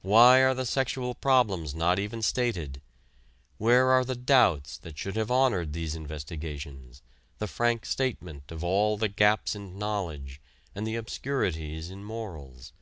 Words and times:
Why 0.00 0.40
are 0.42 0.54
the 0.54 0.64
sexual 0.64 1.14
problems 1.14 1.74
not 1.74 1.98
even 1.98 2.22
stated? 2.22 2.80
Where 3.58 3.90
are 3.90 4.02
the 4.02 4.14
doubts 4.14 4.78
that 4.78 4.96
should 4.96 5.14
have 5.14 5.30
honored 5.30 5.74
these 5.74 5.94
investigations, 5.94 7.02
the 7.36 7.46
frank 7.46 7.84
statement 7.84 8.50
of 8.50 8.64
all 8.64 8.96
the 8.96 9.08
gaps 9.10 9.54
in 9.54 9.78
knowledge, 9.78 10.40
and 10.74 10.86
the 10.86 10.96
obscurities 10.96 11.90
in 11.90 12.02
morals? 12.02 12.72